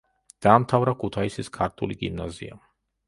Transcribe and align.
დაამთავრა 0.45 0.95
ქუთაისის 1.03 1.53
ქართული 1.59 1.99
გიმნაზია. 2.01 2.59